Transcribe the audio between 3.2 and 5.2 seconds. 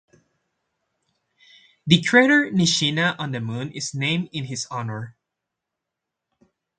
the Moon is named in his honor.